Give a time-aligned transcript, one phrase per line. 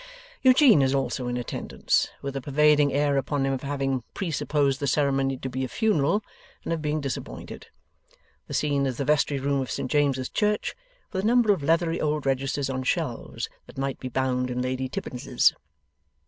[0.41, 4.87] Eugene is also in attendance, with a pervading air upon him of having presupposed the
[4.87, 6.23] ceremony to be a funeral,
[6.63, 7.67] and of being disappointed.
[8.47, 10.73] The scene is the Vestry room of St James's Church,
[11.11, 14.89] with a number of leathery old registers on shelves, that might be bound in Lady
[14.89, 15.53] Tippinses.